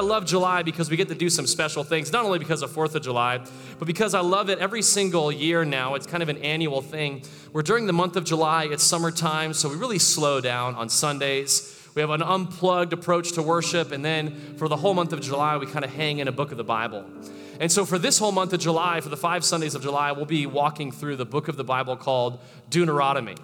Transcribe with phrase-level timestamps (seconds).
[0.00, 2.70] I love July because we get to do some special things, not only because of
[2.70, 3.44] 4th of July,
[3.78, 5.94] but because I love it every single year now.
[5.94, 7.20] It's kind of an annual thing
[7.52, 11.78] where during the month of July, it's summertime, so we really slow down on Sundays.
[11.94, 15.58] We have an unplugged approach to worship, and then for the whole month of July,
[15.58, 17.04] we kind of hang in a book of the Bible.
[17.60, 20.24] And so, for this whole month of July, for the five Sundays of July, we'll
[20.24, 22.40] be walking through the book of the Bible called
[22.70, 23.36] Deuteronomy.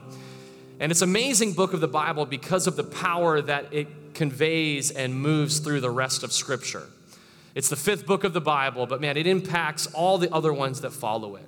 [0.80, 4.90] And it's an amazing book of the Bible because of the power that it conveys
[4.90, 6.88] and moves through the rest of Scripture.
[7.54, 10.80] It's the fifth book of the Bible, but man, it impacts all the other ones
[10.80, 11.46] that follow it.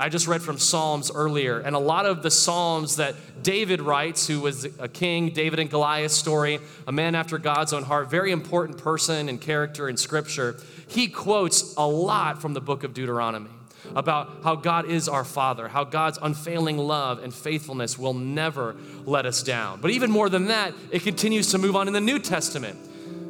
[0.00, 4.26] I just read from Psalms earlier, and a lot of the Psalms that David writes,
[4.26, 8.32] who was a king, David and Goliath story, a man after God's own heart, very
[8.32, 10.56] important person and character in Scripture,
[10.88, 13.50] he quotes a lot from the book of Deuteronomy
[13.94, 19.26] about how God is our Father, how God's unfailing love and faithfulness will never let
[19.26, 19.80] us down.
[19.80, 22.78] But even more than that, it continues to move on in the New Testament,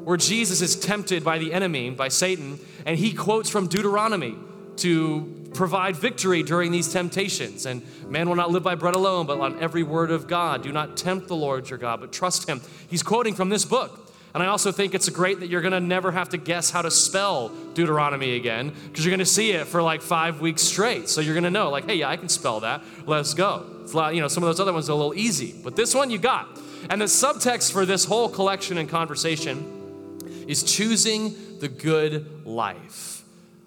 [0.04, 4.36] where Jesus is tempted by the enemy, by Satan, and he quotes from Deuteronomy
[4.76, 7.64] to provide victory during these temptations.
[7.64, 10.62] And man will not live by bread alone, but on every word of God.
[10.62, 12.60] Do not tempt the Lord your God, but trust him.
[12.88, 14.03] He's quoting from this book.
[14.34, 16.82] And I also think it's great that you're going to never have to guess how
[16.82, 21.08] to spell Deuteronomy again because you're going to see it for like five weeks straight.
[21.08, 22.82] So you're going to know, like, hey, yeah, I can spell that.
[23.06, 23.64] Let's go.
[24.12, 26.18] You know, some of those other ones are a little easy, but this one you
[26.18, 26.48] got.
[26.90, 30.18] And the subtext for this whole collection and conversation
[30.48, 33.22] is choosing the good life.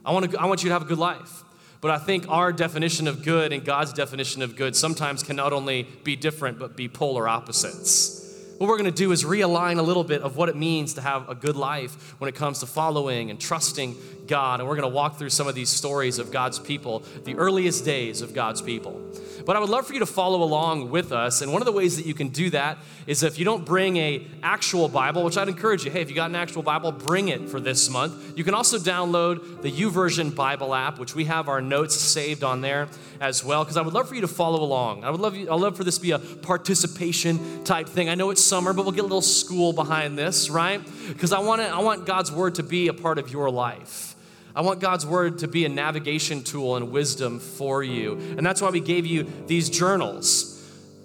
[0.06, 1.44] I want, to, I want you to have a good life.
[1.80, 5.54] But I think our definition of good and God's definition of good sometimes can not
[5.54, 8.17] only be different, but be polar opposites
[8.58, 11.02] what we're going to do is realign a little bit of what it means to
[11.02, 13.96] have a good life when it comes to following and trusting
[14.28, 14.60] God.
[14.60, 17.86] And we're going to walk through some of these stories of God's people, the earliest
[17.86, 19.02] days of God's people.
[19.46, 21.42] But I would love for you to follow along with us.
[21.42, 23.96] And one of the ways that you can do that is if you don't bring
[23.96, 27.30] a actual Bible, which I'd encourage you, hey, if you got an actual Bible, bring
[27.30, 28.38] it for this month.
[28.38, 32.60] You can also download the YouVersion Bible app, which we have our notes saved on
[32.60, 32.90] there
[33.22, 35.06] as well, because I would love for you to follow along.
[35.06, 38.10] I would love you, I'd love for this to be a participation type thing.
[38.10, 40.82] I know it's summer, but we'll get a little school behind this, right?
[41.08, 44.16] Because I want I want God's word to be a part of your life.
[44.58, 48.14] I want God's word to be a navigation tool and wisdom for you.
[48.38, 50.56] And that's why we gave you these journals.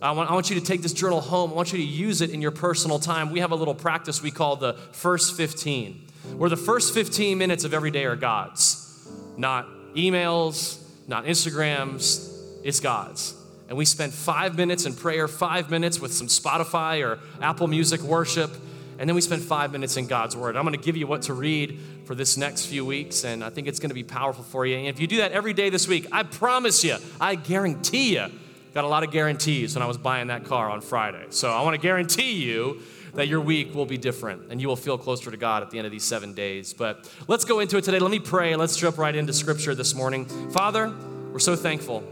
[0.00, 1.50] I want, I want you to take this journal home.
[1.50, 3.30] I want you to use it in your personal time.
[3.30, 6.00] We have a little practice we call the first 15,
[6.38, 12.34] where the first 15 minutes of every day are God's, not emails, not Instagrams,
[12.64, 13.34] it's God's.
[13.69, 18.00] And we spend five minutes in prayer, five minutes with some Spotify or Apple Music
[18.00, 18.50] worship
[18.98, 20.56] and then we spend five minutes in God's Word.
[20.56, 23.50] I'm going to give you what to read for this next few weeks, and I
[23.50, 24.76] think it's going to be powerful for you.
[24.76, 28.26] And if you do that every day this week, I promise you, I guarantee you,
[28.75, 31.26] got a lot of guarantees when I was buying that car on Friday.
[31.31, 32.81] So I want to guarantee you
[33.14, 35.78] that your week will be different and you will feel closer to God at the
[35.78, 36.72] end of these seven days.
[36.72, 37.98] But let's go into it today.
[37.98, 38.56] Let me pray.
[38.56, 40.25] Let's jump right into Scripture this morning.
[40.50, 40.92] Father,
[41.31, 42.02] we're so thankful.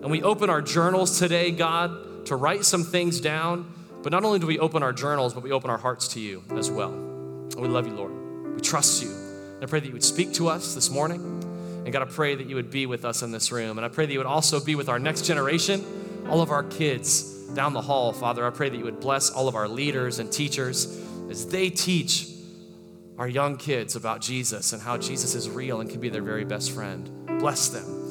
[0.00, 3.70] And we open our journals today, God, to write some things down
[4.06, 6.40] but not only do we open our journals, but we open our hearts to you
[6.54, 6.92] as well.
[6.92, 8.54] And we love you, Lord.
[8.54, 9.10] We trust you.
[9.10, 11.20] And I pray that you would speak to us this morning.
[11.84, 13.78] And God, I pray that you would be with us in this room.
[13.78, 15.84] And I pray that you would also be with our next generation,
[16.28, 18.46] all of our kids down the hall, Father.
[18.46, 22.28] I pray that you would bless all of our leaders and teachers as they teach
[23.18, 26.44] our young kids about Jesus and how Jesus is real and can be their very
[26.44, 27.10] best friend.
[27.40, 28.05] Bless them.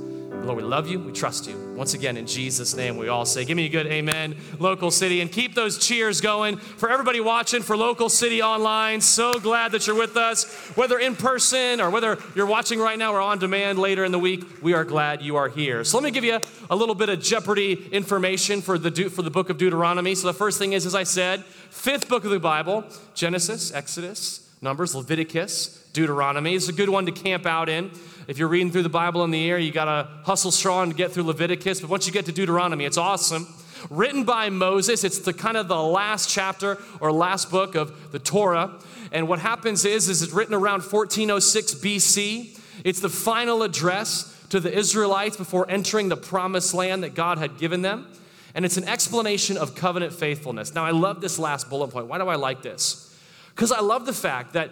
[0.45, 0.99] Lord, we love you.
[0.99, 1.73] We trust you.
[1.75, 5.21] Once again, in Jesus' name, we all say, Give me a good amen, local city.
[5.21, 9.01] And keep those cheers going for everybody watching for local city online.
[9.01, 13.13] So glad that you're with us, whether in person or whether you're watching right now
[13.13, 14.61] or on demand later in the week.
[14.61, 15.83] We are glad you are here.
[15.83, 16.39] So let me give you
[16.69, 20.13] a little bit of Jeopardy information for the, for the book of Deuteronomy.
[20.13, 22.83] So the first thing is, as I said, fifth book of the Bible
[23.15, 26.53] Genesis, Exodus, Numbers, Leviticus, Deuteronomy.
[26.53, 27.89] is a good one to camp out in.
[28.27, 30.95] If you're reading through the Bible in the air, you got to hustle strong to
[30.95, 31.81] get through Leviticus.
[31.81, 33.47] But once you get to Deuteronomy, it's awesome.
[33.89, 38.19] Written by Moses, it's the kind of the last chapter or last book of the
[38.19, 38.73] Torah.
[39.11, 42.59] And what happens is, is it's written around 1406 BC.
[42.83, 47.57] It's the final address to the Israelites before entering the promised land that God had
[47.57, 48.07] given them.
[48.55, 50.73] And it's an explanation of covenant faithfulness.
[50.73, 52.07] Now, I love this last bullet point.
[52.07, 53.15] Why do I like this?
[53.49, 54.71] Because I love the fact that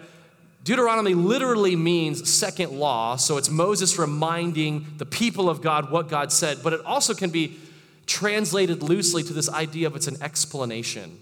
[0.64, 6.32] Deuteronomy literally means second law, so it's Moses reminding the people of God what God
[6.32, 7.58] said, but it also can be
[8.06, 11.20] translated loosely to this idea of it's an explanation.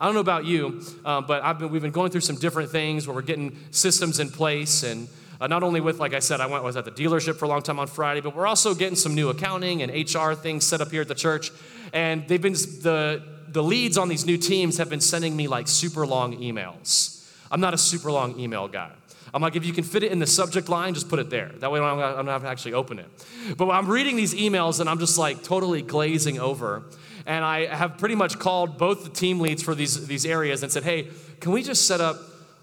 [0.00, 3.06] I don't know about you, uh, but been, we've been going through some different things
[3.06, 5.06] where we're getting systems in place and
[5.38, 7.48] uh, not only with, like I said, I went was at the dealership for a
[7.48, 10.80] long time on Friday, but we're also getting some new accounting and HR things set
[10.80, 11.52] up here at the church.
[11.92, 15.68] And they've been the the leads on these new teams have been sending me like
[15.68, 17.17] super long emails.
[17.50, 18.92] I'm not a super long email guy.
[19.32, 21.50] I'm like, if you can fit it in the subject line, just put it there.
[21.58, 23.08] That way I don't, I don't have to actually open it.
[23.56, 26.84] But I'm reading these emails and I'm just like totally glazing over.
[27.26, 30.72] And I have pretty much called both the team leads for these, these areas and
[30.72, 31.08] said, hey,
[31.40, 32.16] can we just set up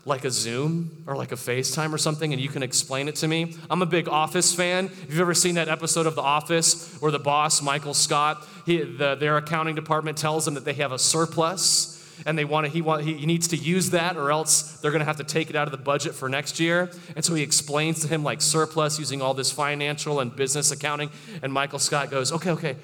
[0.06, 3.28] like a Zoom or like a FaceTime or something and you can explain it to
[3.28, 3.56] me.
[3.72, 4.86] I'm a big Office fan.
[4.86, 8.84] If you've ever seen that episode of The Office where the boss, Michael Scott, he,
[8.84, 12.72] the, their accounting department tells them that they have a surplus and they want to,
[12.72, 15.50] he, want, he needs to use that or else they're going to have to take
[15.50, 16.90] it out of the budget for next year.
[17.16, 21.10] And so he explains to him like surplus using all this financial and business accounting.
[21.42, 22.76] And Michael Scott goes, okay, okay,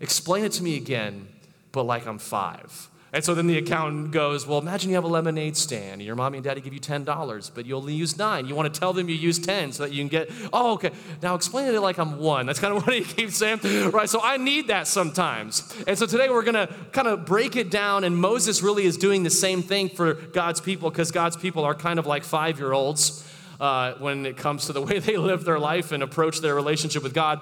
[0.00, 1.28] explain it to me again,
[1.72, 2.88] but like I'm five.
[3.12, 6.14] And so then the accountant goes, Well, imagine you have a lemonade stand and your
[6.16, 8.46] mommy and daddy give you $10, but you only use nine.
[8.46, 10.90] You want to tell them you use 10 so that you can get, oh, okay.
[11.22, 12.44] Now explain it like I'm one.
[12.44, 13.60] That's kind of what he keeps saying,
[13.92, 14.10] right?
[14.10, 15.74] So I need that sometimes.
[15.86, 18.96] And so today we're going to kind of break it down, and Moses really is
[18.98, 22.58] doing the same thing for God's people because God's people are kind of like five
[22.58, 23.24] year olds.
[23.60, 27.02] Uh, when it comes to the way they live their life and approach their relationship
[27.02, 27.40] with God.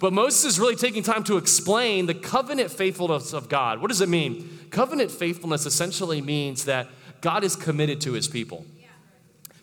[0.00, 3.82] But Moses is really taking time to explain the covenant faithfulness of God.
[3.82, 4.66] What does it mean?
[4.70, 6.88] Covenant faithfulness essentially means that
[7.20, 8.64] God is committed to his people.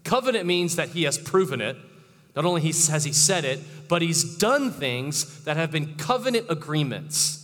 [0.04, 1.76] Covenant means that he has proven it.
[2.36, 7.42] Not only has he said it, but he's done things that have been covenant agreements.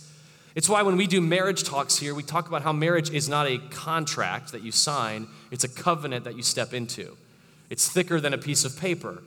[0.54, 3.46] It's why when we do marriage talks here, we talk about how marriage is not
[3.46, 7.16] a contract that you sign, it's a covenant that you step into.
[7.72, 9.22] It's thicker than a piece of paper.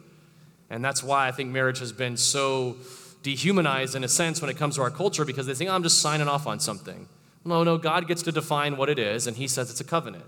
[0.70, 2.76] And that's why I think marriage has been so
[3.24, 5.82] dehumanized in a sense when it comes to our culture because they think, oh, I'm
[5.82, 7.08] just signing off on something.
[7.44, 10.26] No, no, God gets to define what it is, and He says it's a covenant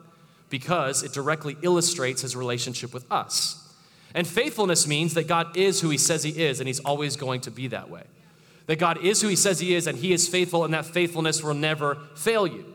[0.50, 3.72] because it directly illustrates His relationship with us.
[4.16, 7.42] And faithfulness means that God is who He says He is, and He's always going
[7.42, 8.04] to be that way.
[8.66, 11.44] That God is who He says He is, and He is faithful, and that faithfulness
[11.44, 12.66] will never fail you.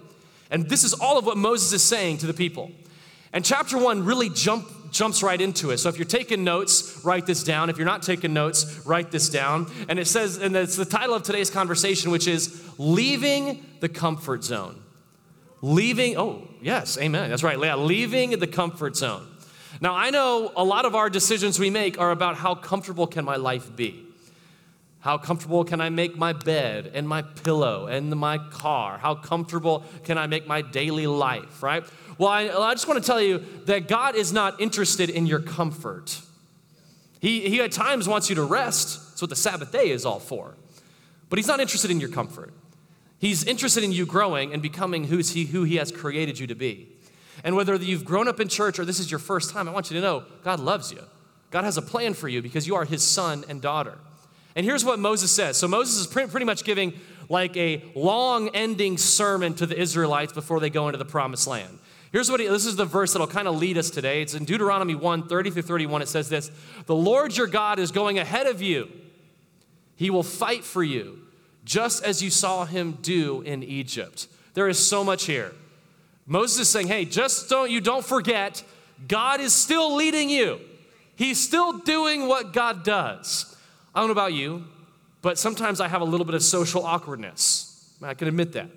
[0.52, 2.70] And this is all of what Moses is saying to the people.
[3.32, 5.78] And chapter one really jump, jumps right into it.
[5.78, 7.70] So if you're taking notes, write this down.
[7.70, 9.70] If you're not taking notes, write this down.
[9.88, 14.44] And it says, and it's the title of today's conversation, which is Leaving the Comfort
[14.44, 14.82] Zone.
[15.62, 17.30] Leaving, oh, yes, amen.
[17.30, 17.58] That's right.
[17.58, 19.26] Yeah, leaving the comfort zone.
[19.80, 23.24] Now, I know a lot of our decisions we make are about how comfortable can
[23.24, 24.11] my life be?
[25.02, 28.98] How comfortable can I make my bed and my pillow and my car?
[28.98, 31.82] How comfortable can I make my daily life, right?
[32.18, 35.40] Well, I, I just want to tell you that God is not interested in your
[35.40, 36.20] comfort.
[37.18, 39.10] He, he at times wants you to rest.
[39.10, 40.54] That's what the Sabbath day is all for.
[41.28, 42.54] But He's not interested in your comfort.
[43.18, 46.54] He's interested in you growing and becoming who's he, who He has created you to
[46.54, 46.88] be.
[47.42, 49.90] And whether you've grown up in church or this is your first time, I want
[49.90, 51.02] you to know God loves you.
[51.50, 53.98] God has a plan for you because you are His son and daughter.
[54.54, 55.56] And here's what Moses says.
[55.56, 56.92] So Moses is pretty much giving
[57.28, 61.78] like a long ending sermon to the Israelites before they go into the promised land.
[62.12, 64.20] Here's what he, this is the verse that'll kind of lead us today.
[64.20, 66.02] It's in Deuteronomy 1 30 through 31.
[66.02, 66.50] It says this
[66.86, 68.90] The Lord your God is going ahead of you,
[69.96, 71.20] he will fight for you,
[71.64, 74.28] just as you saw him do in Egypt.
[74.52, 75.54] There is so much here.
[76.26, 78.62] Moses is saying, Hey, just don't you don't forget,
[79.08, 80.60] God is still leading you.
[81.16, 83.56] He's still doing what God does.
[83.94, 84.64] I don't know about you,
[85.20, 87.68] but sometimes I have a little bit of social awkwardness.
[88.02, 88.68] I can admit that.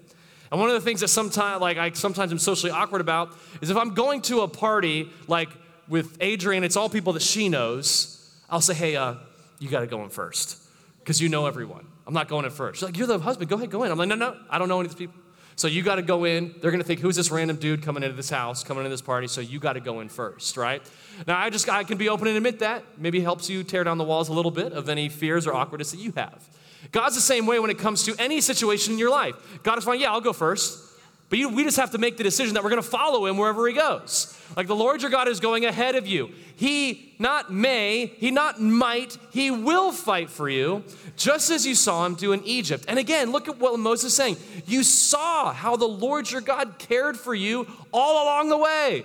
[0.51, 3.69] And one of the things that sometimes, like I sometimes am socially awkward about, is
[3.69, 5.49] if I'm going to a party like
[5.87, 8.11] with Adrienne, it's all people that she knows.
[8.49, 9.15] I'll say, hey, uh,
[9.59, 10.59] you got to go in first
[10.99, 11.87] because you know everyone.
[12.05, 12.79] I'm not going in first.
[12.79, 13.49] She's like, you're the husband.
[13.49, 13.91] Go ahead, go in.
[13.91, 15.19] I'm like, no, no, I don't know any of these people.
[15.57, 16.53] So you got to go in.
[16.59, 19.01] They're going to think, who's this random dude coming into this house, coming into this
[19.01, 19.27] party?
[19.27, 20.81] So you got to go in first, right?
[21.27, 22.83] Now I just I can be open and admit that.
[22.97, 25.91] Maybe helps you tear down the walls a little bit of any fears or awkwardness
[25.91, 26.43] that you have.
[26.91, 29.35] God's the same way when it comes to any situation in your life.
[29.63, 30.81] God is fine, yeah, I'll go first.
[31.29, 33.37] But you, we just have to make the decision that we're going to follow him
[33.37, 34.34] wherever he goes.
[34.55, 36.31] Like the Lord your God is going ahead of you.
[36.55, 40.83] He not may, he not might, he will fight for you,
[41.17, 42.85] just as you saw him do in Egypt.
[42.87, 44.37] And again, look at what Moses is saying.
[44.65, 49.03] You saw how the Lord your God cared for you all along the way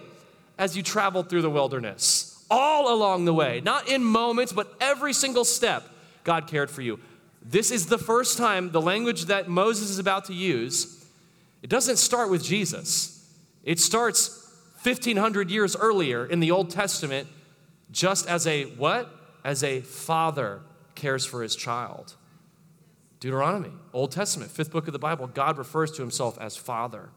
[0.59, 2.45] as you traveled through the wilderness.
[2.51, 5.89] All along the way, not in moments, but every single step,
[6.25, 6.99] God cared for you.
[7.43, 11.05] This is the first time the language that Moses is about to use,
[11.63, 13.17] it doesn't start with Jesus.
[13.65, 14.40] It starts
[14.83, 17.29] 1500 years earlier in the Old Testament
[17.91, 19.15] just as a what?
[19.45, 20.61] As a father
[20.95, 22.15] cares for his child.
[23.21, 27.11] Deuteronomy, Old Testament, fifth book of the Bible, God refers to himself as Father.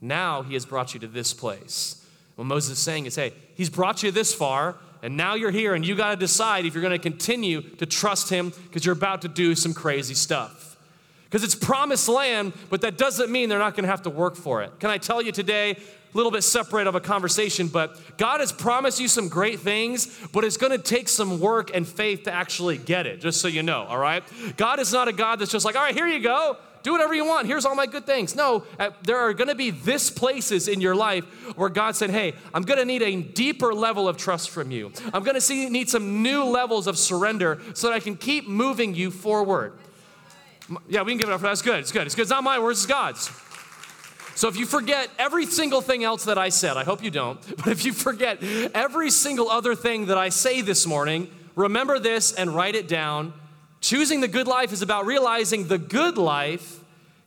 [0.00, 2.04] Now he has brought you to this place.
[2.34, 5.74] What Moses is saying is, hey, he's brought you this far, and now you're here,
[5.74, 8.94] and you got to decide if you're going to continue to trust him because you're
[8.94, 10.76] about to do some crazy stuff.
[11.24, 14.34] Because it's promised land, but that doesn't mean they're not going to have to work
[14.34, 14.80] for it.
[14.80, 15.76] Can I tell you today,
[16.16, 20.44] little bit separate of a conversation, but God has promised you some great things, but
[20.44, 23.62] it's going to take some work and faith to actually get it, just so you
[23.62, 24.22] know, all right?
[24.56, 26.56] God is not a God that's just like, all right, here you go.
[26.82, 27.46] Do whatever you want.
[27.46, 28.36] Here's all my good things.
[28.36, 31.24] No, uh, there are going to be this places in your life
[31.56, 34.92] where God said, "Hey, I'm going to need a deeper level of trust from you.
[35.12, 38.48] I'm going to see need some new levels of surrender so that I can keep
[38.48, 39.72] moving you forward."
[40.88, 41.50] Yeah, we can give it up for that.
[41.50, 41.80] That's good.
[41.80, 42.06] It's good.
[42.06, 42.22] It's good.
[42.22, 43.28] It's not my words, it's God's.
[44.38, 47.40] So if you forget every single thing else that I said, I hope you don't,
[47.56, 48.40] but if you forget
[48.72, 53.32] every single other thing that I say this morning, remember this and write it down.
[53.80, 56.78] Choosing the good life is about realizing the good life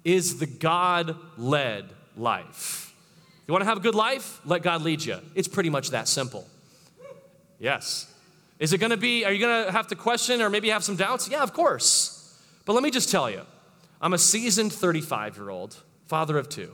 [0.06, 2.96] is the God led life.
[3.46, 4.40] You want to have a good life?
[4.46, 5.18] Let God lead you.
[5.36, 6.48] It's pretty much that simple.
[7.60, 8.10] Yes.
[8.58, 10.86] Is it going to be, are you going to have to question or maybe have
[10.86, 11.28] some doubts?
[11.28, 12.40] Yeah, of course.
[12.64, 13.42] But let me just tell you,
[14.00, 15.76] I'm a seasoned 35 year old,
[16.08, 16.72] father of two.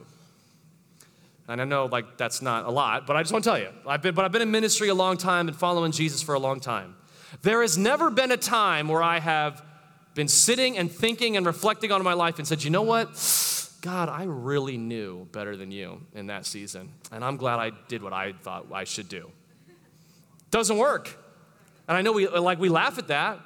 [1.48, 3.70] And I know like that's not a lot, but I just want to tell you,
[3.86, 6.40] I've been, but I've been in ministry a long time and following Jesus for a
[6.40, 6.96] long time.
[7.42, 9.64] There has never been a time where I have
[10.14, 13.10] been sitting and thinking and reflecting on my life and said, you know what?
[13.82, 16.92] God, I really knew better than you in that season.
[17.12, 19.32] And I'm glad I did what I thought I should do.
[20.52, 21.16] Doesn't work.
[21.88, 23.40] And I know we like we laugh at that,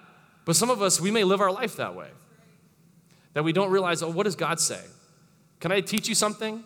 [0.46, 2.10] but some of us we may live our life that way.
[3.34, 4.82] That we don't realize, oh, what does God say?
[5.60, 6.64] Can I teach you something?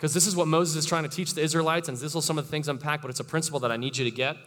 [0.00, 2.38] Because this is what Moses is trying to teach the Israelites, and this is some
[2.38, 4.38] of the things unpack, but it's a principle that I need you to get.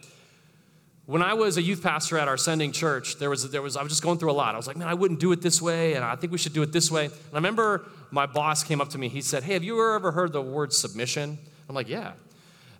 [1.06, 3.82] When I was a youth pastor at our sending church, there was, there was, I
[3.84, 4.54] was just going through a lot.
[4.54, 6.54] I was like, man, I wouldn't do it this way, and I think we should
[6.54, 7.04] do it this way.
[7.04, 9.08] And I remember my boss came up to me.
[9.08, 11.38] He said, Hey, have you ever heard the word submission?
[11.68, 12.14] I'm like, Yeah.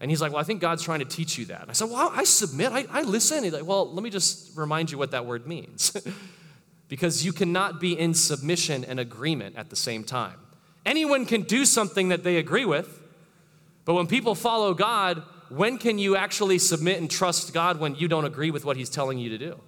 [0.01, 1.67] And he's like, Well, I think God's trying to teach you that.
[1.69, 3.45] I said, Well, I submit, I, I listen.
[3.45, 5.97] He's like, Well, let me just remind you what that word means.
[6.89, 10.41] because you cannot be in submission and agreement at the same time.
[10.87, 13.01] Anyone can do something that they agree with,
[13.85, 18.09] but when people follow God, when can you actually submit and trust God when you
[18.09, 19.61] don't agree with what He's telling you to do?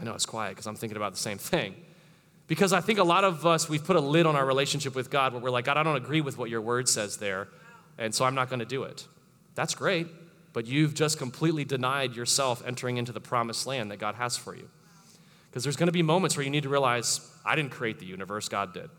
[0.00, 1.74] I know it's quiet because I'm thinking about the same thing.
[2.46, 5.10] Because I think a lot of us, we've put a lid on our relationship with
[5.10, 7.48] God where we're like, God, I don't agree with what your word says there,
[7.96, 9.06] and so I'm not going to do it.
[9.54, 10.08] That's great,
[10.52, 14.54] but you've just completely denied yourself entering into the promised land that God has for
[14.54, 14.68] you.
[15.48, 18.06] Because there's going to be moments where you need to realize, I didn't create the
[18.06, 18.90] universe, God did.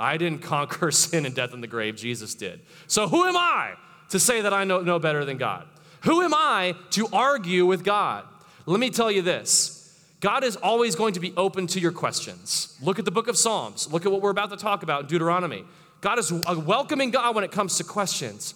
[0.00, 2.60] I didn't conquer sin and death in the grave, Jesus did.
[2.86, 3.74] So who am I
[4.08, 5.66] to say that I know, know better than God?
[6.04, 8.24] Who am I to argue with God?
[8.66, 9.76] Let me tell you this
[10.20, 12.76] God is always going to be open to your questions.
[12.82, 15.06] Look at the book of Psalms, look at what we're about to talk about in
[15.06, 15.64] Deuteronomy.
[16.00, 18.54] God is a welcoming God when it comes to questions.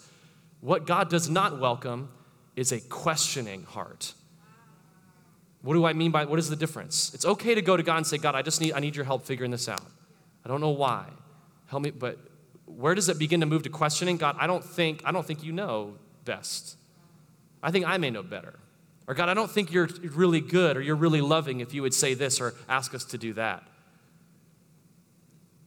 [0.61, 2.09] What God does not welcome
[2.57, 4.15] is a questioning heart.
[5.61, 7.13] What do I mean by what is the difference?
[7.15, 9.05] It's okay to go to God and say, God, I just need I need your
[9.05, 9.85] help figuring this out.
[10.45, 11.07] I don't know why.
[11.67, 12.19] Help me, but
[12.67, 14.17] where does it begin to move to questioning?
[14.17, 15.95] God, I don't think, I don't think you know
[16.25, 16.77] best.
[17.63, 18.59] I think I may know better.
[19.07, 21.95] Or God, I don't think you're really good or you're really loving if you would
[21.95, 23.63] say this or ask us to do that.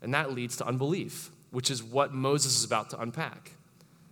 [0.01, 3.51] And that leads to unbelief, which is what Moses is about to unpack.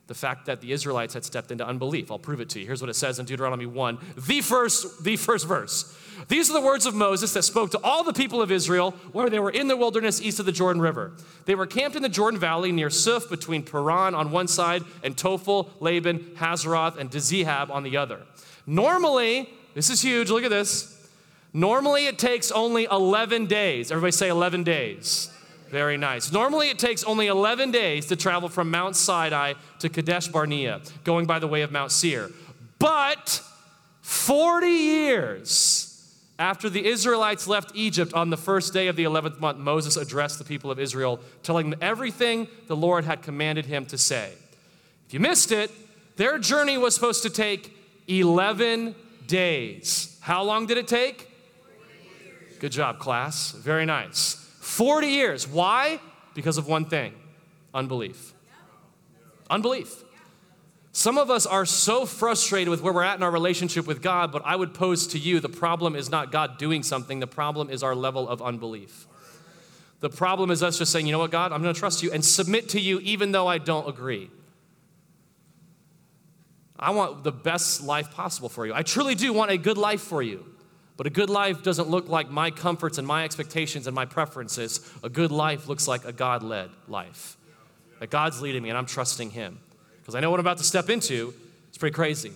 [0.08, 2.12] The fact that the Israelites had stepped into unbelief.
[2.12, 2.68] I'll prove it to you.
[2.68, 3.98] Here's what it says in Deuteronomy 1,
[4.28, 5.98] the first, the first verse.
[6.28, 9.30] These are the words of Moses that spoke to all the people of Israel where
[9.30, 11.14] they were in the wilderness east of the Jordan River.
[11.46, 15.16] They were camped in the Jordan Valley near Suph between Paran on one side and
[15.16, 18.22] Tophel, Laban, Hazeroth, and Dizahab on the other.
[18.66, 20.92] Normally, this is huge, look at this.
[21.54, 23.92] Normally it takes only 11 days.
[23.92, 25.32] Everybody say 11 days.
[25.70, 26.32] Very nice.
[26.32, 31.26] Normally it takes only 11 days to travel from Mount Sinai to Kadesh Barnea, going
[31.26, 32.30] by the way of Mount Seir.
[32.80, 33.42] But
[34.02, 35.92] 40 years
[36.38, 40.38] after the Israelites left Egypt on the first day of the 11th month, Moses addressed
[40.38, 44.34] the people of Israel, telling them everything the Lord had commanded him to say.
[45.08, 45.72] If you missed it,
[46.18, 47.76] their journey was supposed to take
[48.08, 48.96] 11
[49.28, 50.18] days.
[50.22, 51.32] How long did it take?
[52.60, 53.52] Good job, class.
[53.52, 54.45] Very nice.
[54.66, 55.48] 40 years.
[55.48, 56.00] Why?
[56.34, 57.14] Because of one thing
[57.74, 58.34] unbelief.
[59.50, 60.04] Unbelief.
[60.92, 64.32] Some of us are so frustrated with where we're at in our relationship with God,
[64.32, 67.70] but I would pose to you the problem is not God doing something, the problem
[67.70, 69.06] is our level of unbelief.
[70.00, 72.12] The problem is us just saying, you know what, God, I'm going to trust you
[72.12, 74.32] and submit to you even though I don't agree.
[76.80, 78.74] I want the best life possible for you.
[78.74, 80.55] I truly do want a good life for you.
[80.98, 84.90] But a good life doesn't look like my comforts and my expectations and my preferences.
[85.04, 87.36] A good life looks like a God led life.
[88.00, 89.60] That God's leading me and I'm trusting Him.
[90.02, 91.34] Because I know what I'm about to step into.
[91.70, 92.32] It's pretty crazy.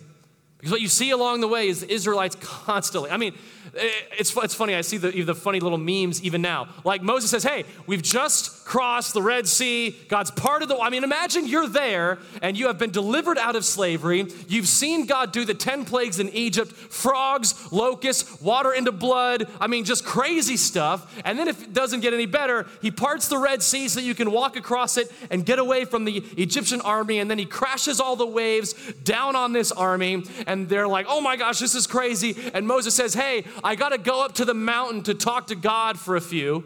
[0.58, 3.12] Because what you see along the way is the Israelites constantly.
[3.12, 3.34] I mean,
[3.78, 4.76] eh, it's, it's funny.
[4.76, 6.68] I see the, the funny little memes even now.
[6.84, 9.98] Like Moses says, Hey, we've just crossed the Red Sea.
[10.10, 10.78] God's part of the.
[10.78, 14.28] I mean, imagine you're there and you have been delivered out of slavery.
[14.48, 19.50] You've seen God do the 10 plagues in Egypt frogs, locusts, water into blood.
[19.60, 21.20] I mean, just crazy stuff.
[21.26, 24.14] And then if it doesn't get any better, He parts the Red Sea so you
[24.14, 27.18] can walk across it and get away from the Egyptian army.
[27.18, 28.74] And then He crashes all the waves
[29.04, 30.26] down on this army.
[30.46, 32.36] And they're like, Oh my gosh, this is crazy.
[32.54, 35.56] And Moses says, Hey, I got to go up to the mountain to talk to
[35.56, 36.66] God for a few.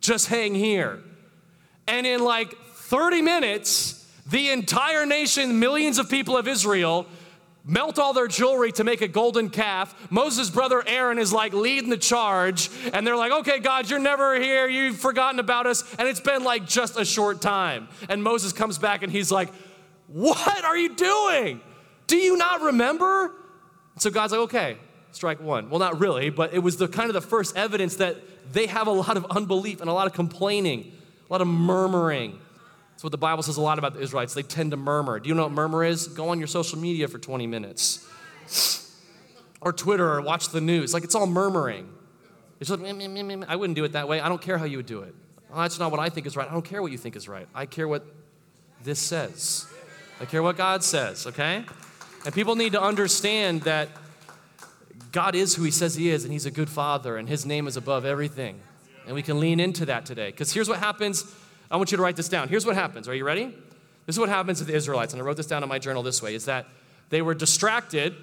[0.00, 1.00] Just hang here.
[1.86, 7.06] And in like 30 minutes, the entire nation, millions of people of Israel,
[7.64, 9.94] melt all their jewelry to make a golden calf.
[10.10, 14.40] Moses' brother Aaron is like leading the charge, and they're like, okay, God, you're never
[14.40, 14.68] here.
[14.68, 15.82] You've forgotten about us.
[15.98, 17.88] And it's been like just a short time.
[18.08, 19.52] And Moses comes back and he's like,
[20.06, 21.60] what are you doing?
[22.06, 23.32] Do you not remember?
[23.98, 24.76] So God's like, okay,
[25.10, 25.68] strike one.
[25.70, 28.16] Well, not really, but it was the kind of the first evidence that
[28.52, 30.92] they have a lot of unbelief and a lot of complaining,
[31.28, 32.38] a lot of murmuring.
[32.92, 34.34] That's what the Bible says a lot about the Israelites.
[34.34, 35.20] They tend to murmur.
[35.20, 36.08] Do you know what murmur is?
[36.08, 38.08] Go on your social media for 20 minutes.
[39.60, 40.94] Or Twitter or watch the news.
[40.94, 41.88] Like it's all murmuring.
[42.60, 44.20] It's like, I wouldn't do it that way.
[44.20, 45.14] I don't care how you would do it.
[45.52, 46.48] Oh, that's not what I think is right.
[46.48, 47.46] I don't care what you think is right.
[47.54, 48.04] I care what
[48.82, 49.66] this says.
[50.20, 51.64] I care what God says, okay?
[52.24, 53.88] And people need to understand that
[55.12, 57.66] God is who He says He is, and He's a good Father, and His name
[57.66, 58.60] is above everything.
[59.06, 60.30] And we can lean into that today.
[60.30, 61.24] Because here's what happens.
[61.70, 62.48] I want you to write this down.
[62.48, 63.08] Here's what happens.
[63.08, 63.46] Are you ready?
[64.06, 65.12] This is what happens to the Israelites.
[65.12, 66.66] And I wrote this down in my journal this way is that
[67.08, 68.14] they were distracted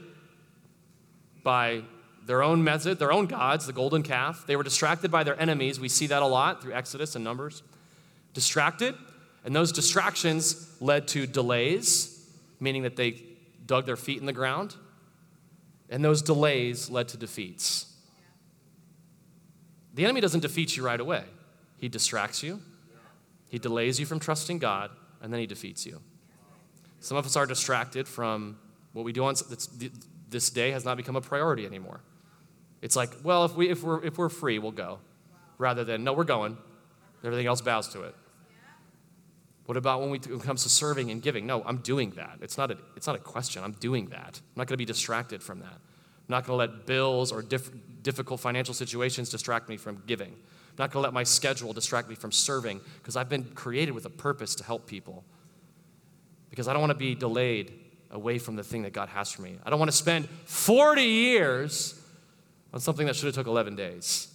[1.44, 1.84] by
[2.26, 4.46] their own method, their own gods, the golden calf.
[4.48, 5.80] They were distracted by their enemies.
[5.80, 7.64] We see that a lot through Exodus and Numbers.
[8.34, 8.96] Distracted,
[9.46, 12.28] and those distractions led to delays,
[12.60, 13.22] meaning that they
[13.66, 14.76] dug their feet in the ground.
[15.90, 17.93] And those delays led to defeats.
[19.94, 21.24] The enemy doesn't defeat you right away,
[21.78, 22.62] he distracts you,
[23.50, 26.02] he delays you from trusting God, and then he defeats you.
[27.00, 28.58] Some of us are distracted from
[28.94, 29.36] what we do on
[30.30, 32.02] this day has not become a priority anymore.
[32.82, 35.00] It's like, well, if, we, if, we're, if we're free, we'll go.
[35.58, 36.58] Rather than, no, we're going.
[37.24, 38.16] Everything else bows to it.
[39.66, 41.46] What about when, we, when it comes to serving and giving?
[41.46, 42.40] No, I'm doing that.
[42.42, 43.64] It's not a, it's not a question.
[43.64, 44.42] I'm doing that.
[44.44, 45.78] I'm not going to be distracted from that.
[46.28, 47.70] I'm not going to let bills or diff,
[48.02, 50.30] difficult financial situations distract me from giving.
[50.30, 53.92] I'm not going to let my schedule distract me from serving because I've been created
[53.92, 55.24] with a purpose to help people.
[56.50, 57.74] Because I don't want to be delayed
[58.12, 59.58] away from the thing that God has for me.
[59.66, 62.00] I don't want to spend 40 years
[62.74, 64.30] on something that should have took 11 days.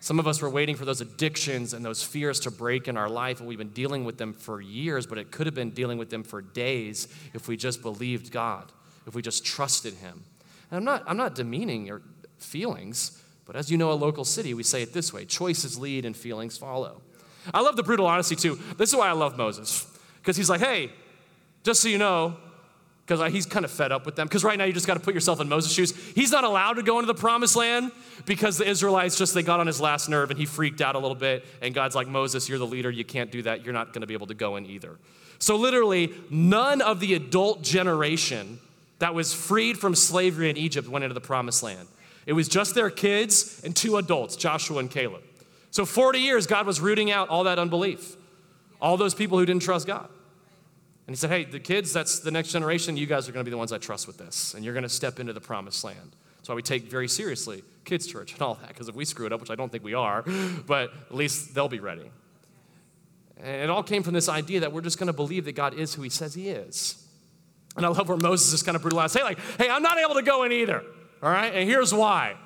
[0.00, 3.08] Some of us were waiting for those addictions and those fears to break in our
[3.08, 5.98] life, and we've been dealing with them for years, but it could have been dealing
[5.98, 8.70] with them for days if we just believed God,
[9.06, 10.22] if we just trusted Him.
[10.70, 12.02] And I'm not, I'm not demeaning your
[12.38, 16.04] feelings, but as you know, a local city, we say it this way choices lead
[16.04, 17.00] and feelings follow.
[17.54, 18.58] I love the brutal honesty too.
[18.76, 19.86] This is why I love Moses,
[20.18, 20.90] because he's like, hey,
[21.62, 22.36] just so you know,
[23.08, 24.26] because he's kind of fed up with them.
[24.26, 25.96] Because right now you just got to put yourself in Moses' shoes.
[26.14, 27.90] He's not allowed to go into the promised land
[28.26, 30.98] because the Israelites just they got on his last nerve and he freaked out a
[30.98, 31.46] little bit.
[31.62, 32.90] And God's like, Moses, you're the leader.
[32.90, 33.64] You can't do that.
[33.64, 34.98] You're not going to be able to go in either.
[35.38, 38.58] So literally, none of the adult generation
[38.98, 41.88] that was freed from slavery in Egypt went into the promised land.
[42.26, 45.22] It was just their kids and two adults, Joshua and Caleb.
[45.70, 48.16] So 40 years, God was rooting out all that unbelief,
[48.80, 50.08] all those people who didn't trust God.
[51.06, 52.96] And he said, Hey, the kids, that's the next generation.
[52.96, 54.52] You guys are going to be the ones I trust with this.
[54.52, 56.16] And you're going to step into the promised land.
[56.36, 59.26] That's why we take very seriously kids' church and all that, because if we screw
[59.26, 60.22] it up, which I don't think we are,
[60.66, 62.10] but at least they'll be ready.
[63.38, 65.74] And it all came from this idea that we're just going to believe that God
[65.74, 67.06] is who he says he is.
[67.78, 69.16] And I love where Moses is kind of brutalized.
[69.16, 70.82] Hey, like, hey, I'm not able to go in either.
[71.22, 71.54] All right?
[71.54, 72.36] And here's why.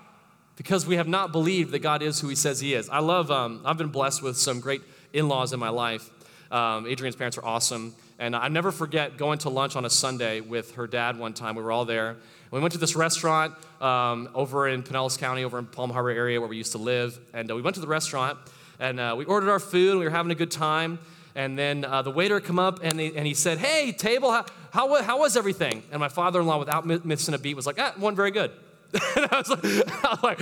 [0.57, 2.91] Because we have not believed that God is who he says he is.
[2.91, 4.83] I love, um, I've been blessed with some great
[5.15, 6.11] in laws in my life.
[6.51, 7.95] Um, Adrienne's parents are awesome.
[8.19, 11.57] And I never forget going to lunch on a Sunday with her dad one time.
[11.57, 12.19] We were all there.
[12.51, 16.39] We went to this restaurant um, over in Pinellas County, over in Palm Harbor area
[16.39, 17.19] where we used to live.
[17.33, 18.39] And uh, we went to the restaurant
[18.79, 19.93] and uh, we ordered our food.
[19.93, 20.99] And we were having a good time.
[21.35, 24.45] And then uh, the waiter come up and, they, and he said, "Hey, table, how,
[24.73, 28.17] how, how was everything?" And my father-in-law, without missing a beat, was like, "Ah, one
[28.17, 28.51] very good."
[29.17, 29.65] and I was like,
[30.05, 30.41] I was like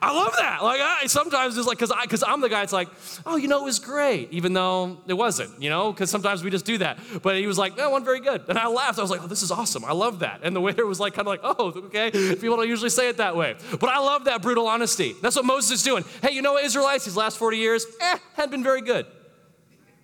[0.00, 0.62] I love that.
[0.62, 2.62] Like I sometimes it's like because I because I'm the guy.
[2.62, 2.88] It's like,
[3.26, 5.60] oh, you know, it was great, even though it wasn't.
[5.60, 6.98] You know, because sometimes we just do that.
[7.22, 8.98] But he was like, no, one very good, and I laughed.
[8.98, 9.84] I was like, oh, this is awesome.
[9.84, 10.40] I love that.
[10.44, 12.10] And the waiter was like, kind of like, oh, okay.
[12.10, 15.16] People don't usually say it that way, but I love that brutal honesty.
[15.20, 16.04] That's what Moses is doing.
[16.22, 17.04] Hey, you know what, Israelites?
[17.04, 19.06] These last 40 years, eh, hadn't been very good.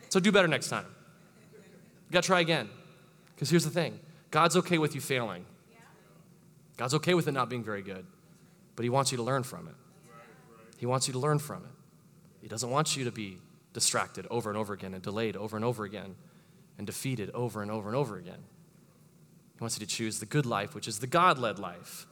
[0.08, 0.86] So do better next time.
[1.54, 2.68] You got to try again.
[3.34, 5.44] Because here's the thing God's okay with you failing.
[6.76, 8.04] God's okay with it not being very good,
[8.74, 9.74] but He wants you to learn from it.
[10.76, 11.70] He wants you to learn from it.
[12.42, 13.38] He doesn't want you to be
[13.72, 16.14] distracted over and over again and delayed over and over again
[16.78, 18.42] and defeated over and over and over again.
[19.56, 22.06] He wants you to choose the good life, which is the God led life.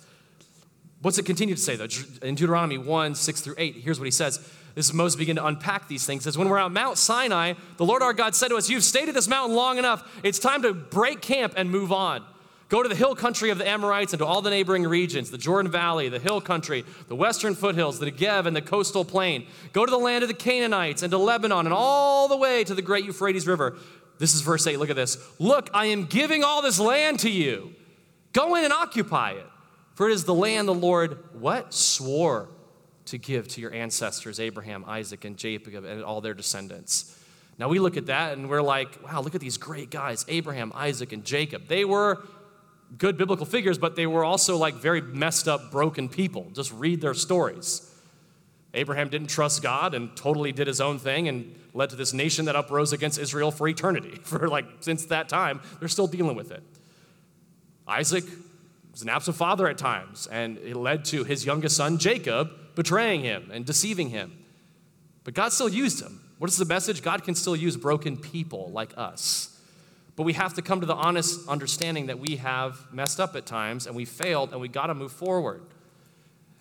[1.00, 1.88] What's it continue to say, though?
[2.22, 4.48] In Deuteronomy 1 6 through 8, here's what he says.
[4.74, 6.24] This is Moses begin to unpack these things.
[6.24, 9.08] Says, When we're on Mount Sinai, the Lord our God said to us, You've stayed
[9.08, 10.20] at this mountain long enough.
[10.22, 12.24] It's time to break camp and move on.
[12.68, 15.36] Go to the hill country of the Amorites and to all the neighboring regions, the
[15.36, 19.46] Jordan Valley, the hill country, the western foothills, the Negev, and the coastal plain.
[19.74, 22.74] Go to the land of the Canaanites and to Lebanon and all the way to
[22.74, 23.76] the great Euphrates River.
[24.18, 24.78] This is verse 8.
[24.78, 25.18] Look at this.
[25.38, 27.74] Look, I am giving all this land to you.
[28.32, 29.46] Go in and occupy it.
[29.94, 31.74] For it is the land the Lord, what?
[31.74, 32.48] Swore
[33.06, 37.18] to give to your ancestors, Abraham, Isaac, and Jacob, and all their descendants.
[37.58, 40.72] Now we look at that and we're like, wow, look at these great guys, Abraham,
[40.74, 41.68] Isaac, and Jacob.
[41.68, 42.24] They were
[42.98, 46.48] good biblical figures, but they were also like very messed up, broken people.
[46.52, 47.88] Just read their stories.
[48.74, 52.46] Abraham didn't trust God and totally did his own thing and led to this nation
[52.46, 54.18] that uprose against Israel for eternity.
[54.22, 56.62] For like since that time, they're still dealing with it.
[57.86, 58.24] Isaac
[58.92, 63.22] was an absent father at times, and it led to his youngest son, Jacob, betraying
[63.22, 64.38] him and deceiving him.
[65.24, 66.20] But God still used him.
[66.38, 67.02] What is the message?
[67.02, 69.60] God can still use broken people like us.
[70.16, 73.46] But we have to come to the honest understanding that we have messed up at
[73.46, 75.62] times and we failed and we got to move forward.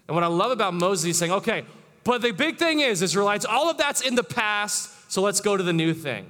[0.08, 1.64] And what I love about Moses, he's saying, okay,
[2.04, 5.58] but the big thing is, Israelites, all of that's in the past, so let's go
[5.58, 6.30] to the new thing.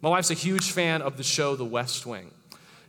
[0.00, 2.30] My wife's a huge fan of the show The West Wing.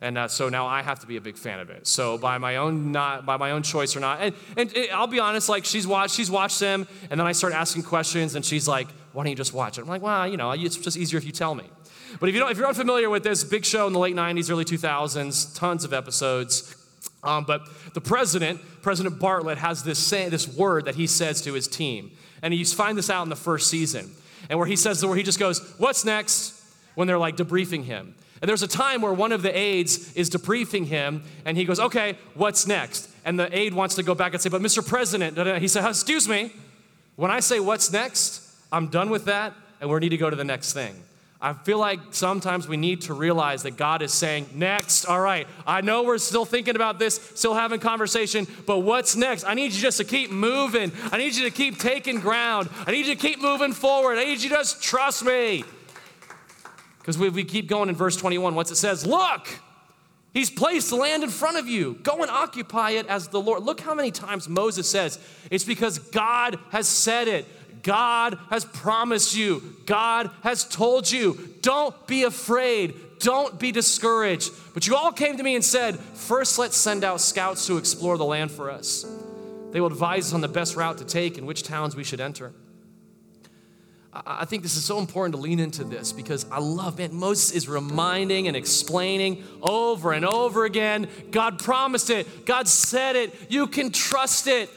[0.02, 1.86] And uh, so now I have to be a big fan of it.
[1.86, 5.08] So by my own not by my own choice or not, and, and it, I'll
[5.08, 8.46] be honest, like she's watched she's watched them, and then I start asking questions, and
[8.46, 10.96] she's like, "Why don't you just watch it?" I'm like, "Well, you know, it's just
[10.96, 11.66] easier if you tell me."
[12.20, 14.50] But if, you don't, if you're unfamiliar with this, big show in the late 90s,
[14.50, 16.76] early 2000s, tons of episodes.
[17.24, 17.62] Um, but
[17.94, 22.12] the president, President Bartlet, has this, say, this word that he says to his team.
[22.42, 24.10] And you find this out in the first season.
[24.50, 26.60] And where he says, where he just goes, What's next?
[27.00, 28.14] when they're like debriefing him.
[28.42, 31.80] And there's a time where one of the aides is debriefing him, and he goes,
[31.80, 33.10] Okay, what's next?
[33.26, 34.86] And the aide wants to go back and say, But Mr.
[34.86, 36.54] President, he said, Excuse me,
[37.16, 40.36] when I say what's next, I'm done with that, and we need to go to
[40.36, 40.96] the next thing.
[41.42, 45.48] I feel like sometimes we need to realize that God is saying, Next, all right,
[45.68, 49.44] I know we're still thinking about this, still having conversation, but what's next?
[49.44, 50.92] I need you just to keep moving.
[51.12, 52.70] I need you to keep taking ground.
[52.86, 54.18] I need you to keep moving forward.
[54.18, 55.64] I need you to just trust me.
[57.10, 59.48] Because we, we keep going in verse 21, once it says, Look,
[60.32, 61.98] He's placed the land in front of you.
[62.04, 63.64] Go and occupy it as the Lord.
[63.64, 65.18] Look how many times Moses says,
[65.50, 67.48] It's because God has said it.
[67.82, 69.76] God has promised you.
[69.88, 71.56] God has told you.
[71.64, 72.94] Don't be afraid.
[73.18, 74.52] Don't be discouraged.
[74.76, 78.20] But you all came to me and said, First, let's send out scouts to explore
[78.20, 79.04] the land for us.
[79.72, 82.22] They will advise us on the best route to take and which towns we should
[82.22, 82.54] enter.
[84.12, 87.52] I think this is so important to lean into this because I love, man, Moses
[87.52, 93.68] is reminding and explaining over and over again God promised it, God said it, you
[93.68, 94.70] can trust it.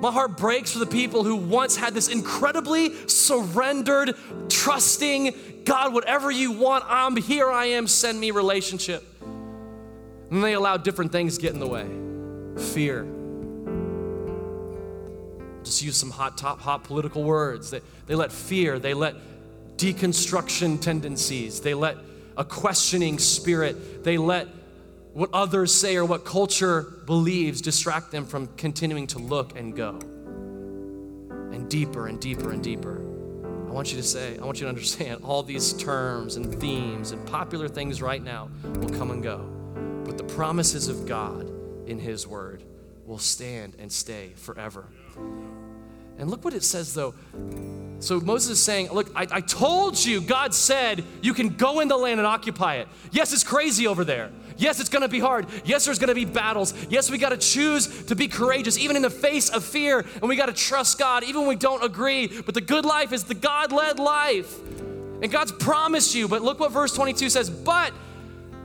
[0.00, 4.14] My heart breaks for the people who once had this incredibly surrendered,
[4.48, 9.04] trusting, God, whatever you want, I'm here, I am, send me relationship.
[10.30, 11.88] And they allow different things get in the way.
[12.72, 13.19] Fear.
[15.70, 17.70] Just use some hot top hot political words.
[17.70, 19.14] They, they let fear, they let
[19.76, 21.96] deconstruction tendencies, they let
[22.36, 24.48] a questioning spirit, they let
[25.12, 29.90] what others say or what culture believes distract them from continuing to look and go.
[31.52, 32.96] And deeper and deeper and deeper.
[33.68, 37.12] I want you to say, I want you to understand all these terms and themes
[37.12, 39.48] and popular things right now will come and go.
[40.04, 41.48] But the promises of God
[41.86, 42.64] in His Word
[43.06, 44.88] will stand and stay forever.
[46.18, 47.14] And look what it says though.
[48.00, 51.88] So Moses is saying, Look, I, I, told you, God said you can go in
[51.88, 52.88] the land and occupy it.
[53.12, 54.30] Yes, it's crazy over there.
[54.56, 55.46] Yes, it's gonna be hard.
[55.64, 56.74] Yes, there's gonna be battles.
[56.88, 60.04] Yes, we gotta choose to be courageous, even in the face of fear.
[60.20, 62.26] And we gotta trust God, even when we don't agree.
[62.26, 64.58] But the good life is the God led life.
[65.22, 66.28] And God's promised you.
[66.28, 67.50] But look what verse 22 says.
[67.50, 67.92] But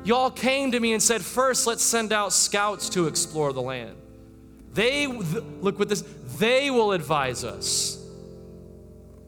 [0.06, 3.96] y'all came to me and said, First, let's send out scouts to explore the land.
[4.76, 6.02] They, look with this,
[6.38, 7.98] they will advise us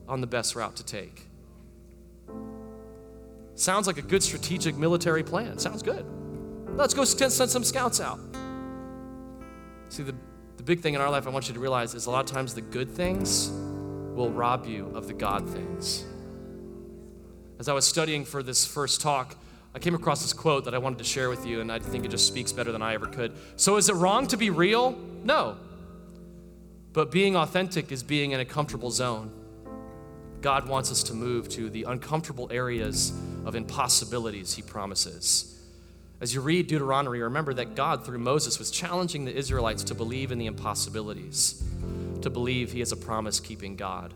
[0.05, 1.25] on the best route to take.
[3.55, 5.57] Sounds like a good strategic military plan.
[5.57, 6.05] Sounds good.
[6.75, 8.19] Let's go send some scouts out.
[9.87, 10.13] See, the,
[10.57, 12.35] the big thing in our life I want you to realize is a lot of
[12.35, 16.03] times the good things will rob you of the God things.
[17.57, 19.37] As I was studying for this first talk,
[19.77, 22.03] I came across this quote that I wanted to share with you, and I think
[22.03, 23.33] it just speaks better than I ever could.
[23.57, 24.97] So, is it wrong to be real?
[25.23, 25.55] No.
[26.93, 29.31] But being authentic is being in a comfortable zone.
[30.41, 33.13] God wants us to move to the uncomfortable areas
[33.45, 35.61] of impossibilities He promises.
[36.21, 40.31] As you read Deuteronomy, remember that God, through Moses, was challenging the Israelites to believe
[40.31, 41.63] in the impossibilities,
[42.23, 44.15] to believe He is a promise keeping God.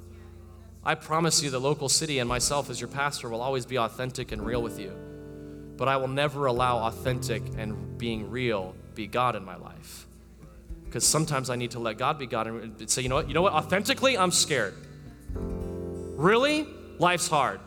[0.83, 4.31] I promise you, the local city and myself as your pastor will always be authentic
[4.31, 4.91] and real with you.
[5.77, 10.05] But I will never allow authentic and being real be God in my life.
[10.85, 13.27] Because sometimes I need to let God be God and say, you know what?
[13.27, 13.53] You know what?
[13.53, 14.73] Authentically, I'm scared.
[15.33, 16.67] Really?
[16.99, 17.61] Life's hard.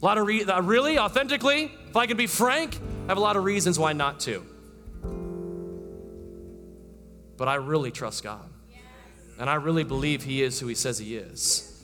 [0.00, 3.20] A lot of re- uh, really, authentically, if I can be frank, I have a
[3.20, 4.44] lot of reasons why not to.
[7.36, 8.48] But I really trust God.
[9.38, 11.75] And I really believe He is who He says He is.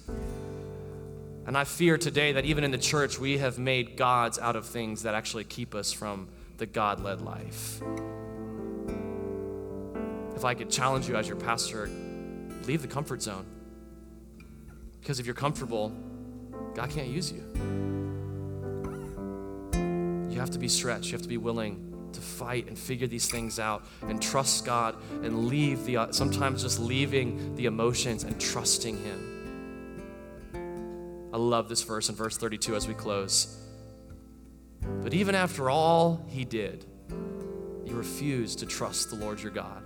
[1.52, 4.64] And I fear today that even in the church, we have made gods out of
[4.64, 7.82] things that actually keep us from the God led life.
[10.34, 11.90] If I could challenge you as your pastor,
[12.64, 13.44] leave the comfort zone.
[14.98, 15.92] Because if you're comfortable,
[16.72, 17.44] God can't use you.
[20.30, 23.30] You have to be stretched, you have to be willing to fight and figure these
[23.30, 28.96] things out and trust God and leave the, sometimes just leaving the emotions and trusting
[29.04, 29.31] Him.
[31.32, 33.58] I love this verse in verse 32 as we close.
[35.02, 36.84] But even after all He did,
[37.86, 39.82] you refuse to trust the Lord your God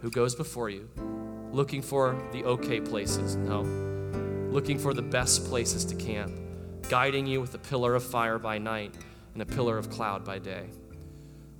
[0.00, 0.88] who goes before you,
[1.50, 3.36] looking for the okay places.
[3.36, 3.62] No,
[4.50, 6.32] looking for the best places to camp,
[6.88, 8.94] guiding you with a pillar of fire by night
[9.34, 10.68] and a pillar of cloud by day.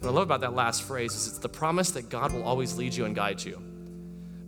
[0.01, 2.77] What I love about that last phrase is it's the promise that God will always
[2.77, 3.61] lead you and guide you.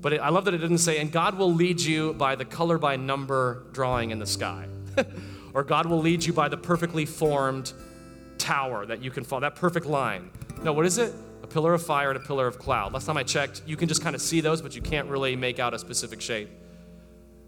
[0.01, 2.45] But it, I love that it didn't say, and God will lead you by the
[2.45, 4.67] color by number drawing in the sky.
[5.55, 7.73] or God will lead you by the perfectly formed
[8.39, 10.31] tower that you can follow, that perfect line.
[10.63, 11.15] No, what is it?
[11.43, 12.93] A pillar of fire and a pillar of cloud.
[12.93, 15.37] Last time I checked, you can just kind of see those, but you can't really
[15.37, 16.49] make out a specific shape.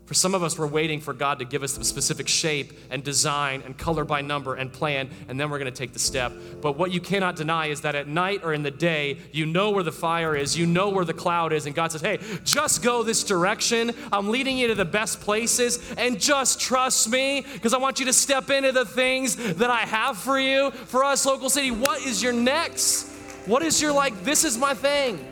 [0.07, 3.05] For some of us, we're waiting for God to give us the specific shape and
[3.05, 6.33] design and color by number and plan, and then we're going to take the step.
[6.61, 9.71] But what you cannot deny is that at night or in the day, you know
[9.71, 12.83] where the fire is, you know where the cloud is, and God says, Hey, just
[12.83, 13.93] go this direction.
[14.13, 18.07] I'm leading you to the best places, and just trust me because I want you
[18.07, 20.73] to step into the things that I have for you.
[20.73, 23.09] For us, local city, what is your next?
[23.47, 25.32] What is your like, this is my thing?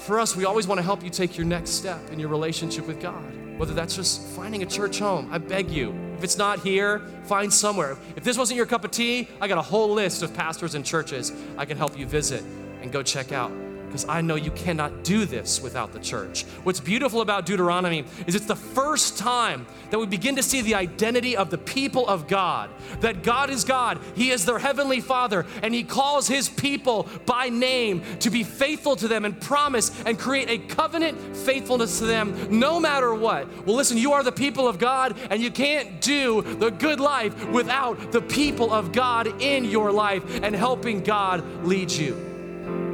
[0.00, 2.86] For us, we always want to help you take your next step in your relationship
[2.86, 3.22] with God.
[3.58, 5.94] Whether that's just finding a church home, I beg you.
[6.16, 7.98] If it's not here, find somewhere.
[8.16, 10.84] If this wasn't your cup of tea, I got a whole list of pastors and
[10.84, 12.42] churches I can help you visit
[12.80, 13.52] and go check out
[13.90, 16.44] because I know you cannot do this without the church.
[16.62, 20.76] What's beautiful about Deuteronomy is it's the first time that we begin to see the
[20.76, 22.70] identity of the people of God.
[23.00, 27.48] That God is God, He is their heavenly Father, and He calls His people by
[27.48, 32.60] name to be faithful to them and promise and create a covenant faithfulness to them
[32.60, 33.48] no matter what.
[33.66, 37.48] Well, listen, you are the people of God, and you can't do the good life
[37.48, 42.29] without the people of God in your life and helping God lead you.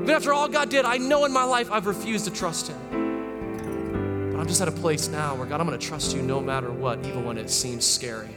[0.06, 4.30] Even after all God did, I know in my life I've refused to trust Him.
[4.30, 6.40] But I'm just at a place now where, God, I'm going to trust you no
[6.40, 8.28] matter what, even when it seems scary.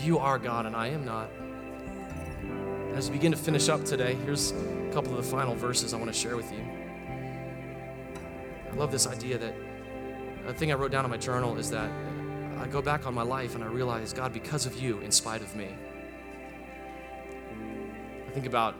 [0.00, 1.28] You are God, and I am not.
[2.94, 5.96] As we begin to finish up today, here's a couple of the final verses I
[5.96, 6.64] want to share with you.
[8.70, 9.56] I love this idea that
[10.46, 11.90] the thing I wrote down in my journal is that
[12.60, 15.42] I go back on my life and I realize, God, because of you, in spite
[15.42, 15.74] of me.
[18.28, 18.76] I think about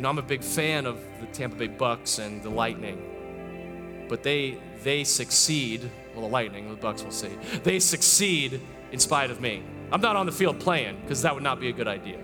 [0.00, 4.22] you know, I'm a big fan of the Tampa Bay Bucs and the Lightning, but
[4.22, 5.90] they they succeed.
[6.14, 7.36] Well, the Lightning, the Bucs, will see.
[7.64, 9.62] They succeed in spite of me.
[9.92, 12.16] I'm not on the field playing because that would not be a good idea.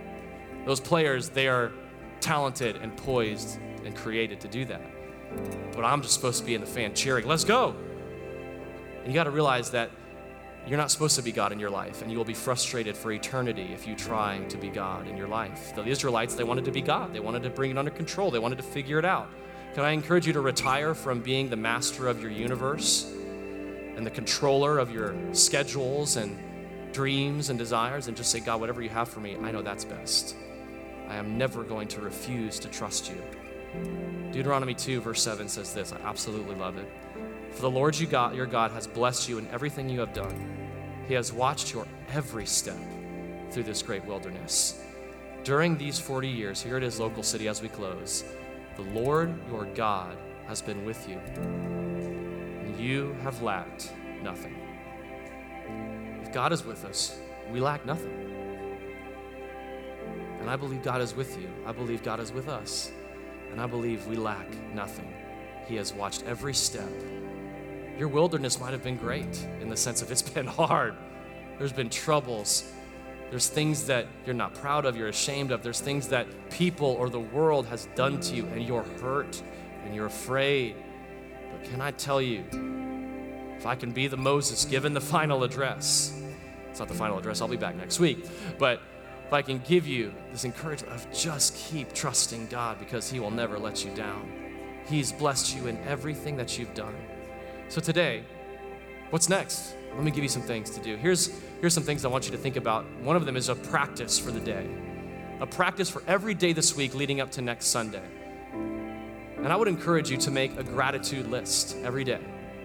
[0.64, 1.70] Those players, they are
[2.22, 5.74] talented and poised and created to do that.
[5.74, 7.76] But I'm just supposed to be in the fan cheering, let's go.
[9.00, 9.90] And you got to realize that
[10.66, 13.12] you're not supposed to be God in your life, and you will be frustrated for
[13.12, 15.74] eternity if you try to be God in your life.
[15.76, 17.12] The Israelites, they wanted to be God.
[17.12, 18.32] They wanted to bring it under control.
[18.32, 19.28] They wanted to figure it out.
[19.74, 23.12] Can I encourage you to retire from being the master of your universe
[23.96, 26.36] and the controller of your schedules and
[26.92, 29.84] dreams and desires and just say, God, whatever you have for me, I know that's
[29.84, 30.34] best.
[31.08, 33.22] I am never going to refuse to trust you.
[34.32, 35.92] Deuteronomy 2, verse 7 says this.
[35.92, 36.88] I absolutely love it.
[37.56, 40.68] For the Lord you God, your God has blessed you in everything you have done.
[41.08, 42.76] He has watched your every step
[43.50, 44.84] through this great wilderness.
[45.42, 48.24] During these 40 years, here it is, local city, as we close,
[48.76, 53.90] the Lord your God has been with you, and you have lacked
[54.22, 54.54] nothing.
[56.22, 57.18] If God is with us,
[57.50, 58.12] we lack nothing.
[60.40, 61.48] And I believe God is with you.
[61.64, 62.92] I believe God is with us.
[63.50, 65.10] And I believe we lack nothing.
[65.66, 66.92] He has watched every step.
[67.98, 70.94] Your wilderness might have been great in the sense of it's been hard.
[71.58, 72.70] There's been troubles.
[73.30, 75.62] There's things that you're not proud of, you're ashamed of.
[75.62, 79.42] There's things that people or the world has done to you, and you're hurt
[79.84, 80.76] and you're afraid.
[81.50, 82.44] But can I tell you,
[83.56, 86.20] if I can be the Moses given the final address,
[86.70, 88.26] it's not the final address, I'll be back next week,
[88.58, 88.80] but
[89.26, 93.30] if I can give you this encouragement of just keep trusting God because He will
[93.30, 94.30] never let you down.
[94.86, 96.94] He's blessed you in everything that you've done.
[97.68, 98.22] So today,
[99.10, 99.74] what's next?
[99.94, 100.96] Let me give you some things to do.
[100.96, 102.84] Here's, here's some things I want you to think about.
[103.00, 104.68] One of them is a practice for the day,
[105.40, 108.04] a practice for every day this week leading up to next Sunday.
[108.52, 112.20] And I would encourage you to make a gratitude list every day.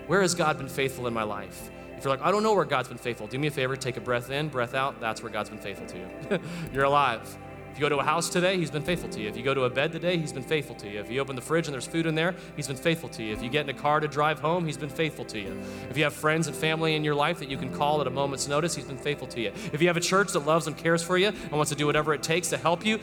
[0.06, 1.72] Where has God been faithful in my life?
[1.98, 3.98] If you're like, I don't know where God's been faithful, do me a favor, take
[3.98, 5.00] a breath in, breath out.
[5.00, 6.40] That's where God's been faithful to you.
[6.74, 7.38] you're alive.
[7.72, 9.30] If you go to a house today, He's been faithful to you.
[9.30, 11.00] If you go to a bed today, He's been faithful to you.
[11.00, 13.32] If you open the fridge and there's food in there, He's been faithful to you.
[13.32, 15.58] If you get in a car to drive home, He's been faithful to you.
[15.90, 18.10] If you have friends and family in your life that you can call at a
[18.10, 19.54] moment's notice, He's been faithful to you.
[19.72, 21.86] If you have a church that loves and cares for you and wants to do
[21.86, 23.00] whatever it takes to help you,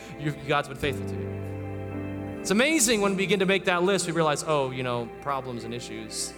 [0.47, 2.39] God's been faithful to you.
[2.39, 5.63] It's amazing when we begin to make that list, we realize, oh, you know, problems
[5.63, 6.31] and issues.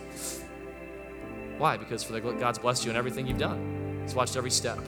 [1.58, 1.76] Why?
[1.76, 4.00] Because for the, God's blessed you in everything you've done.
[4.04, 4.80] He's watched every step.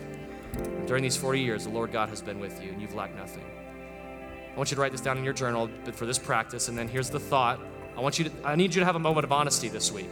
[0.87, 3.43] During these 40 years, the Lord God has been with you, and you've lacked nothing.
[4.53, 6.77] I want you to write this down in your journal but for this practice, and
[6.77, 7.59] then here's the thought.
[7.97, 10.11] I want you to, I need you to have a moment of honesty this week.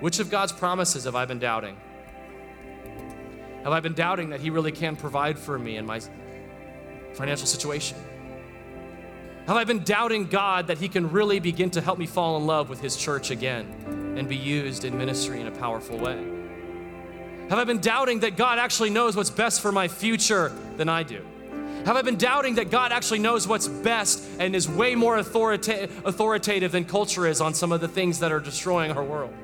[0.00, 1.76] Which of God's promises have I been doubting?
[3.62, 6.00] Have I been doubting that He really can provide for me in my
[7.14, 7.96] financial situation?
[9.46, 12.46] Have I been doubting God that He can really begin to help me fall in
[12.46, 13.94] love with His church again?
[14.16, 16.33] and be used in ministry in a powerful way?
[17.50, 21.02] Have I been doubting that God actually knows what's best for my future than I
[21.02, 21.24] do?
[21.84, 25.90] Have I been doubting that God actually knows what's best and is way more authorita-
[26.06, 29.34] authoritative than culture is on some of the things that are destroying our world?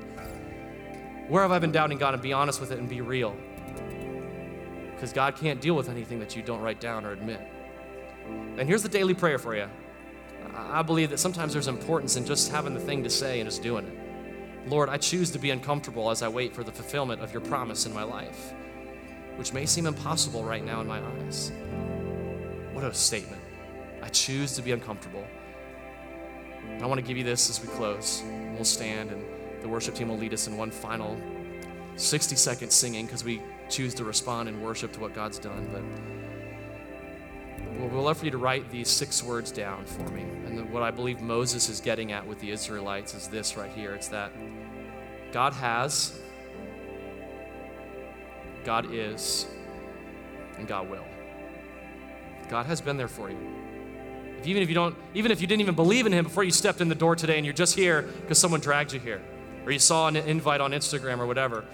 [1.29, 3.37] Where have I been doubting God and be honest with it and be real?
[4.95, 7.41] Because God can't deal with anything that you don't write down or admit.
[8.57, 9.69] And here's the daily prayer for you.
[10.57, 13.63] I believe that sometimes there's importance in just having the thing to say and just
[13.63, 14.00] doing it.
[14.67, 17.87] Lord, I choose to be uncomfortable as I wait for the fulfillment of your promise
[17.87, 18.53] in my life,
[19.37, 21.53] which may seem impossible right now in my eyes.
[22.73, 23.41] What a statement.
[24.03, 25.27] I choose to be uncomfortable.
[26.69, 28.23] And I want to give you this as we close.
[28.55, 29.25] We'll stand and
[29.63, 31.21] the worship team will lead us in one final
[31.97, 35.69] 60 second singing because we choose to respond in worship to what God's done.
[35.73, 35.83] But
[37.89, 40.23] we'll love for you to write these six words down for me.
[40.23, 43.95] And what I believe Moses is getting at with the Israelites is this right here
[43.95, 44.33] it's that
[45.33, 46.19] God has,
[48.65, 49.47] God is,
[50.59, 51.05] and God will.
[52.49, 53.39] God has been there for you.
[54.39, 56.51] If, even if you don't, even if you didn't even believe in Him before you
[56.51, 59.21] stepped in the door today, and you're just here because someone dragged you here,
[59.65, 61.65] or you saw an invite on Instagram or whatever,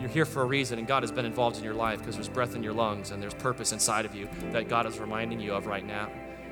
[0.00, 2.28] you're here for a reason, and God has been involved in your life because there's
[2.28, 5.54] breath in your lungs and there's purpose inside of you that God is reminding you
[5.54, 6.10] of right now.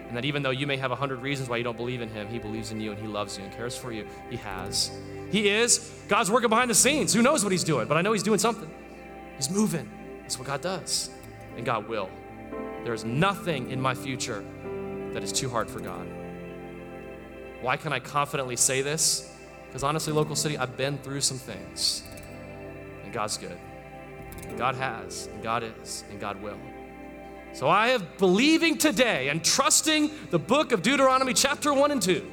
[0.09, 2.09] And that even though you may have a hundred reasons why you don't believe in
[2.09, 4.07] Him, He believes in you and He loves you and cares for you.
[4.31, 4.91] He has.
[5.31, 5.91] He is.
[6.09, 7.15] God's working behind the scenes.
[7.15, 7.89] Who knows what He's doing?
[7.89, 8.71] But I know He's doing something.
[9.37, 9.91] He's moving.
[10.21, 11.11] That's what God does.
[11.57, 12.11] And God will.
[12.85, 14.45] There is nothing in my future
[15.13, 16.07] that is too hard for God.
[17.61, 19.35] Why can I confidently say this?
[19.67, 22.03] Because honestly, local city, I've been through some things.
[23.13, 23.59] God's good.
[24.57, 26.59] God has, and God is, and God will.
[27.53, 32.27] So I am believing today and trusting the book of Deuteronomy, chapter 1 and 2,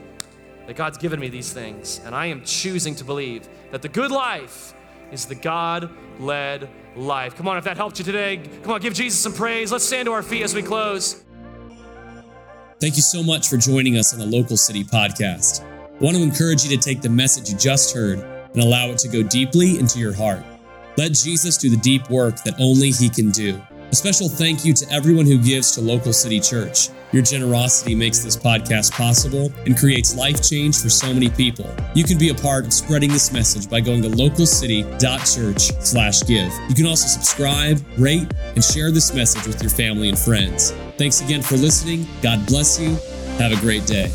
[0.68, 2.00] that God's given me these things.
[2.06, 4.74] And I am choosing to believe that the good life
[5.12, 5.90] is the God
[6.20, 7.36] led life.
[7.36, 9.72] Come on, if that helped you today, come on, give Jesus some praise.
[9.72, 11.24] Let's stand to our feet as we close.
[12.80, 15.64] Thank you so much for joining us on the Local City Podcast.
[15.64, 19.00] I want to encourage you to take the message you just heard and allow it
[19.00, 20.46] to go deeply into your heart.
[21.00, 23.62] Let Jesus do the deep work that only He can do.
[23.90, 26.90] A special thank you to everyone who gives to Local City Church.
[27.14, 31.74] Your generosity makes this podcast possible and creates life change for so many people.
[31.96, 36.54] You can be a part of spreading this message by going to localcity.church/give.
[36.68, 40.74] You can also subscribe, rate, and share this message with your family and friends.
[40.98, 42.06] Thanks again for listening.
[42.22, 42.98] God bless you.
[43.38, 44.12] Have a great day.